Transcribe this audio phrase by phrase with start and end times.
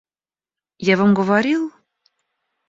[0.89, 1.71] Я вам говорил?